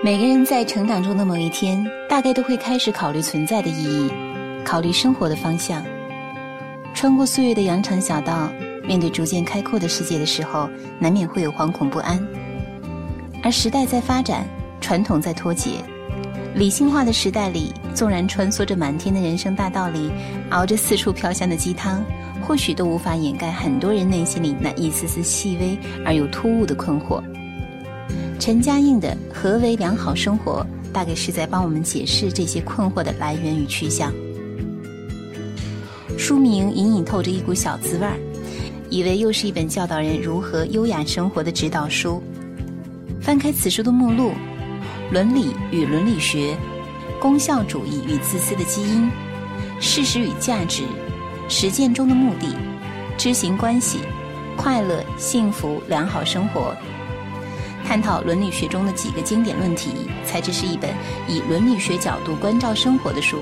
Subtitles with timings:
[0.00, 4.08] 每个人在成长中的某一天，大概都会开始考虑存在的意义，
[4.64, 5.84] 考虑生活的方向。
[6.94, 8.48] 穿过岁月的羊肠小道，
[8.84, 10.70] 面对逐渐开阔的世界的时候，
[11.00, 12.24] 难免会有惶恐不安。
[13.42, 14.46] 而时代在发展，
[14.80, 15.82] 传统在脱节，
[16.54, 20.12] 理性化的时代里，纵然穿梭着满天的人生大道理，
[20.50, 22.04] 熬着四处飘香的鸡汤，
[22.40, 25.76] 或许都无法掩盖很多人内心里那一丝丝细微
[26.06, 27.20] 而又突兀的困惑。
[28.38, 34.12] 陈嘉映的《何为良好生活》大概是在帮我们解释这些困惑的来源与去向。
[36.16, 38.16] 书名隐隐透着一股小滋味儿，
[38.90, 42.22] 以为又是一本教导人如何优雅生活的指导书。
[43.20, 44.30] 翻开此书的目录，
[45.12, 46.54] 《伦理与伦理学》，
[47.20, 49.02] 《功效主义与自私的基因》，
[49.80, 50.82] 《事实与价值》，
[51.48, 52.46] 《实践中的目的》，
[53.16, 53.98] 《知行关系》，
[54.56, 56.60] 《快乐、幸福、良好生活》。
[57.88, 59.88] 探讨伦理学中的几个经典论题，
[60.22, 60.90] 才知是一本
[61.26, 63.38] 以伦理学角度关照生活的书。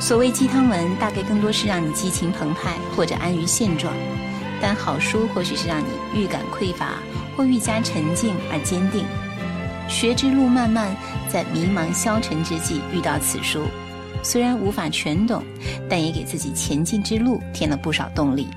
[0.00, 3.92] 所谓鸡汤文，大概更多是让你激情澎湃或者安于现状；
[4.62, 6.94] 但好书或许是让你预感匮乏
[7.36, 9.04] 或愈加沉静而坚定。
[9.90, 10.96] 学之路漫漫，
[11.28, 13.66] 在迷茫消沉之际遇到此书，
[14.22, 15.44] 虽然无法全懂，
[15.86, 18.48] 但也给自己前进之路添了不少动力。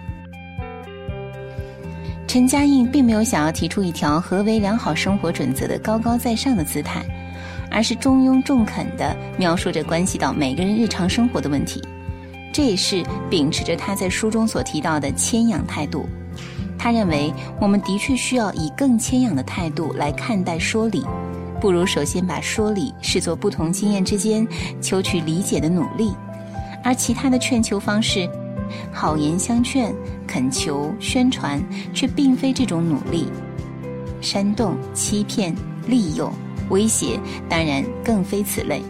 [2.38, 7.04] 陈嘉映并没有想要提出一条何为良好生活准则的高高在上的姿态，
[7.72, 11.82] 而是中庸中肯地描述着关系到每个人日常生活的问题。
[12.54, 16.08] 这也是秉持着他在书中所提到的谦仰态度。
[16.78, 21.04] 他认为我们的确需要以更谦仰的态度来看待说理，
[21.60, 24.48] 不如首先把说理视作不同经验之间
[24.80, 26.14] 求取理解的努力，
[26.84, 28.30] 而其他的劝求方式。
[28.92, 29.94] 好言相劝、
[30.26, 33.26] 恳求、宣传，却并非这种努力；
[34.22, 35.56] 煽动、欺骗、
[35.88, 36.32] 利诱、
[36.70, 38.82] 威胁，当然更非此类。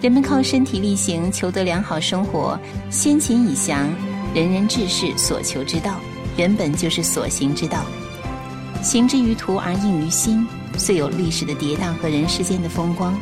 [0.00, 2.58] 人们靠身体力行求得良好生活，
[2.90, 3.88] 先秦已降，
[4.34, 5.96] 人人志士所求之道，
[6.36, 7.84] 原本就是所行之道。
[8.82, 13.18] 行之于途而应于心，虽有历史的跌宕和人世间的风光。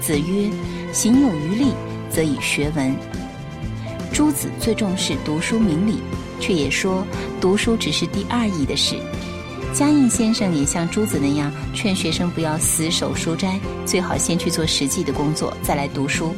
[0.00, 0.48] 子曰
[0.92, 1.72] ：“行有余力，
[2.08, 2.94] 则以学文。”
[4.12, 6.02] 朱子最重视读书明理，
[6.38, 7.02] 却也说
[7.40, 8.96] 读书只是第二义的事。
[9.72, 16.34] 嘉应先生也像朱子那样劝学生不要死守书斋，最好先去做实际的工作，再来读书。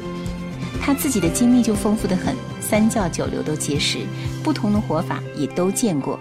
[0.81, 3.99] 他自己的经历就丰富得很，三教九流都结识，
[4.45, 6.19] 不同的活法也都见过。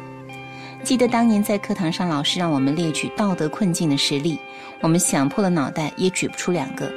[0.84, 4.40] 记得当年在课堂上，老师让我们列举道德困境的实例，
[4.82, 6.92] 我们想破了脑袋也举不出两个。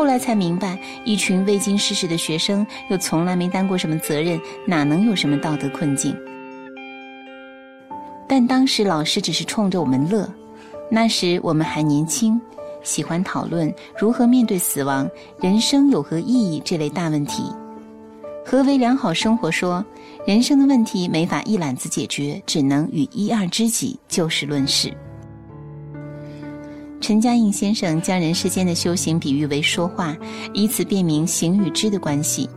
[0.00, 6.16] 后来才明白，一群未经世事的学生，又从来没担过什么责任，哪能有什么道德困境？
[8.26, 10.26] 但当时老师只是冲着我们乐。
[10.90, 12.40] 那时我们还年轻，
[12.82, 15.06] 喜欢讨论如何面对死亡、
[15.38, 17.42] 人生有何意义这类大问题。
[18.42, 19.50] 何为良好生活？
[19.50, 19.84] 说
[20.26, 24.90] 人生的问题没法一揽子解决，只能与一二知己就事论事。
[27.10, 30.16] 陈嘉映先生将人世间的修行比喻为说话，
[30.54, 32.48] 以此辨明行与知的关系。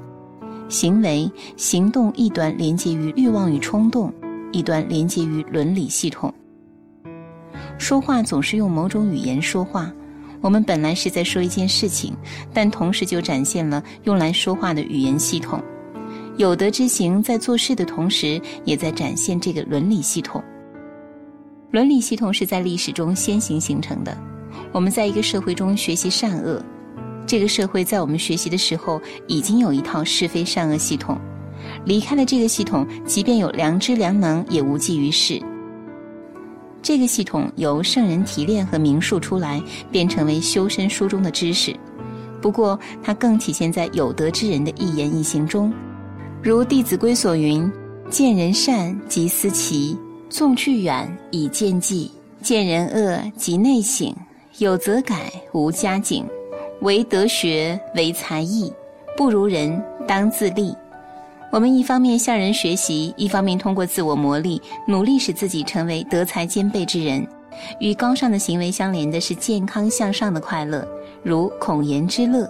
[0.69, 1.27] 行为、
[1.57, 4.13] 行动一端连接于欲望与冲动，
[4.51, 6.31] 一端连接于伦理系统。
[7.79, 9.91] 说话总是用某种语言说话，
[10.39, 12.15] 我们本来是在说一件事情，
[12.53, 15.59] 但同时就展现了用来说话的语言系统。
[16.37, 20.43] 有德之行在做事的同时，也在展现这个伦理系统。
[21.71, 24.15] 伦理系统是在历史中先行形成的。
[24.73, 26.59] 我们在一个社会中学习善恶，
[27.27, 31.15] 这个社会在我们学习的时候已经有一套是非善恶系统。
[31.85, 35.39] 离开了这个系统，即便有良知良能，也无济于事。
[36.81, 41.73] 这个系统由圣人提炼和明述出来，便成为修身书中的知识。
[42.41, 45.71] 不过，它更体现在有德之人的一言一行中，
[46.41, 47.71] 如《弟子规》所云
[48.09, 49.95] ：“见人善即思齐，
[50.29, 52.11] 纵去远以见计；
[52.41, 54.13] 见人恶即内省。”
[54.59, 56.27] 有则改，无加警。
[56.81, 58.71] 唯德学，唯才艺，
[59.17, 60.75] 不如人当自立。
[61.51, 67.25] 我们一方面向人学习，一方面通过自我磨砺，努力使自己成为德才兼备之人。
[67.79, 70.87] 与高尚的行为相连的是健康向上的快乐，
[71.23, 72.47] 如孔颜之乐。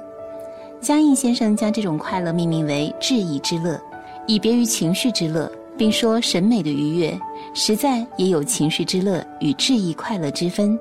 [0.81, 3.79] 嘉应先生将这种快乐命名为志意之乐，
[4.27, 7.17] 以别于情绪之乐，并说审美的愉悦，
[7.53, 10.77] 实在也有情绪之乐与志意快乐之分。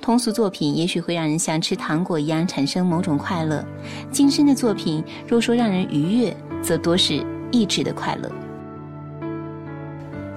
[0.00, 3.64] 通俗作品也许会让人像吃糖果一样产生某种快乐，
[4.12, 8.30] 精深的作品若说让人愉悦，则多是意志的快乐。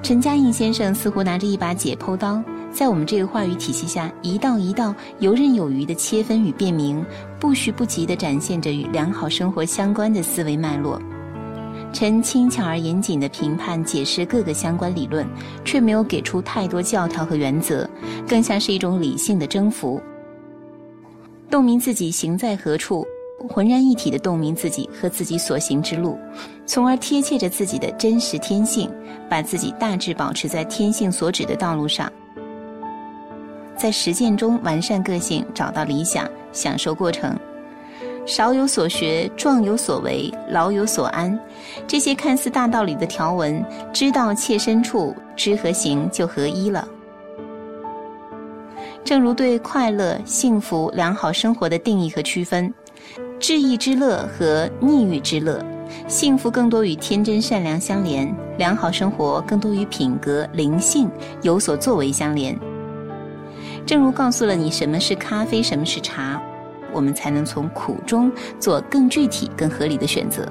[0.01, 2.41] 陈嘉映先生似乎拿着一把解剖刀，
[2.71, 7.05] 在我们这个话语体系下，一道一道游刃有余的切分与辨明，
[7.39, 10.99] 不徐不急地展现着与良好生活相关的思维脉络。
[11.91, 15.27] 陈轻巧而严谨的评判解释各个相关理论，
[15.65, 17.89] 却没有给出太多教条和原则，
[18.27, 19.99] 更像是一种理性的征服。
[21.49, 23.05] 洞明自己行在何处，
[23.49, 26.17] 浑然一体的洞明自己和自己所行之路，
[26.65, 28.89] 从而贴切着自己的真实天性，
[29.27, 32.09] 把自己大致保持在天性所指的道路上，
[33.75, 37.35] 在实践中完善个性，找到理想，享受过程。
[38.25, 41.37] 少有所学，壮有所为，老有所安。
[41.87, 46.87] 这些看似大道理的条文，知道切身处，知和行就合一了。
[49.03, 52.71] 正如对快乐、幸福、良好生活的定义和区分，
[53.39, 55.63] 志意之乐和逆欲之乐，
[56.07, 61.09] 幸福更多与天真善良相连，良好生活更多与品格、灵性
[61.41, 62.55] 有所作为相连。
[63.85, 66.39] 正如告诉了你什么是咖啡，什么是茶。
[66.99, 68.29] 我们才能从苦中
[68.59, 70.45] 做更具体、更合理的选择。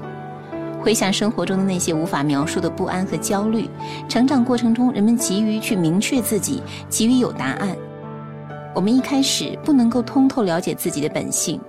[0.80, 3.68] 回想生活中的那些无法描述的不安和焦虑，
[4.08, 7.76] 成长过程中人们急于去明确自己，急于有答案。
[8.74, 11.60] 我们一开始不能够通透了解自己的本性，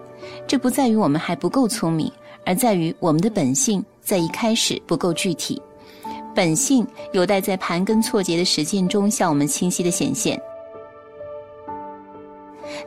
[0.47, 2.09] 这不在于我们还不够聪明，
[2.45, 5.61] 而在于我们的本性在一开始不够具体。
[6.33, 10.41] 本性有待在盘根错节的实践中向我们清晰的显现。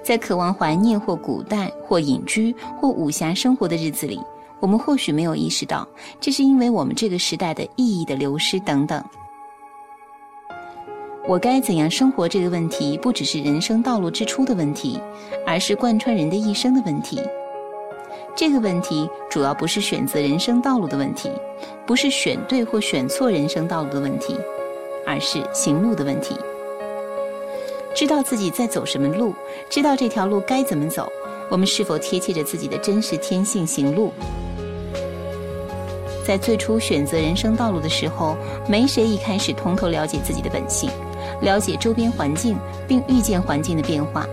[0.02, 4.20] 在渴望怀念或古代或隐居或武侠生活的日子里，
[4.60, 5.86] 我们或许没有意识到，
[6.20, 9.02] 这是因为我们这个时代的意义的流失等等。
[11.28, 15.00] 我该怎样生活这个问题，不只是人生道路之初的问题，
[15.46, 17.20] 而是贯穿人的一生的问题。
[18.34, 21.30] 这个问题主要不是选择人生道路的问题，
[21.86, 24.36] 不是选对或选错人生道路的问题，
[25.06, 26.34] 而是行路的问题。
[27.94, 29.34] 知道自己在走什么路，
[29.68, 31.12] 知道这条路该怎么走，
[31.50, 34.12] 我们是否贴切着自己的真实天性行路？
[36.26, 38.36] 在最初选择人生道路的时候，
[38.66, 40.88] 没谁一开始通透了解自己的本性，
[41.42, 42.56] 了解周边环境，
[42.88, 44.26] 并预见环境的变化。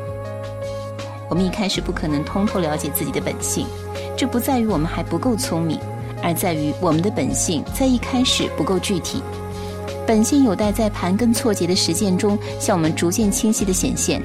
[1.29, 3.65] 我们一开始不可能通透了解自己的本性，
[4.15, 5.79] 这不在于我们还不够聪明，
[6.23, 9.21] 而在于我们的本性在一开始不够具体。
[10.09, 14.19] 本性有待在盘根错节的实践中向我们逐渐清晰的显现。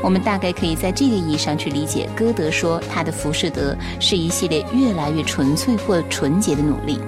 [0.00, 7.00] 我们大概可以在这个意义上去理解歌德说他的浮士德是一系列越来越纯粹或纯洁的努力。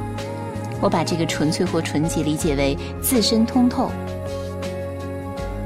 [0.80, 3.88] 我把这个纯粹或纯洁理解为自身通透。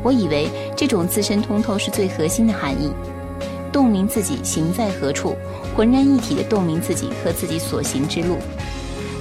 [0.02, 2.92] 我以为这种自身通透是最核心的含义，
[3.72, 5.34] 洞明自己行在何处，
[5.74, 8.36] 浑然一体的洞明自己和自己所行之路。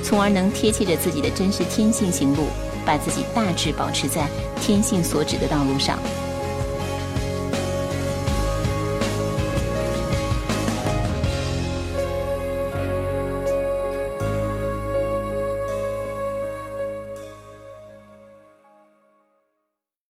[0.09, 2.47] 从而能贴切着自己的真实天性行路，
[2.83, 4.27] 把自己大致保持在
[4.59, 5.99] 天性所指的道路上。